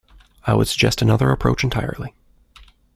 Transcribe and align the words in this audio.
I 0.45 0.55
would 0.55 0.67
suggest 0.67 1.03
another 1.03 1.29
approach 1.29 1.63
entirely. 1.63 2.15